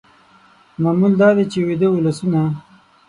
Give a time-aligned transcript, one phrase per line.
[0.81, 2.41] معمول دا دی چې ویده ولسونه